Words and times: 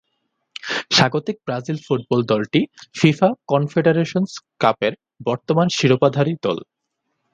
স্বাগতিক 0.91 1.37
Brazil 1.45 1.77
football 1.85 2.19
দলটি 2.23 2.61
FIFA 2.95 3.29
Confederations 3.47 4.29
কাপের 4.59 4.93
বর্তমান 5.25 5.67
শিরোপাধারী 5.77 6.33
দল। 6.43 6.57